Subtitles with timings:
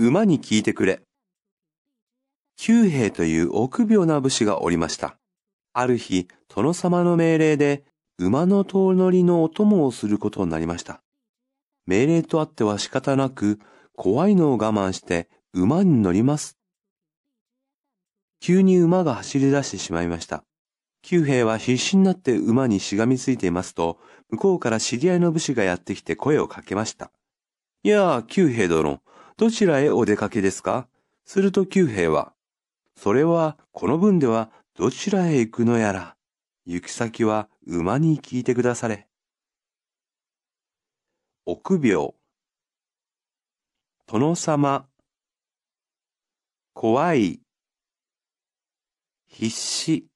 [0.00, 1.02] 馬に聞いてくれ。
[2.56, 5.18] 九兵という臆病な武士がおりました。
[5.72, 7.84] ある日、殿様の命令で
[8.16, 11.02] 馬の遠乗りのお供をすることになりました。
[11.86, 13.58] 命令とあっては仕方なく、
[13.96, 16.56] 怖いのを我慢して馬に乗ります。
[18.38, 20.44] 急に馬が走り出してしまいました。
[21.02, 23.98] 九兵は必死になって馬にしがみついていますと、
[24.30, 27.10] 向こうから知り合いの武士がやってきて声をかけました。
[27.82, 29.00] いやあ、九兵殿、
[29.38, 30.88] どちらへお出かけですか？
[31.24, 32.32] すると九兵は、
[32.96, 36.16] それはこの分ではどちらへ行くのやら。
[36.66, 39.06] 行き先は馬に聞いてくだされ。
[41.46, 42.14] 臆病。
[44.08, 44.88] 殿様。
[46.74, 47.40] 怖い。
[49.28, 50.08] 必死。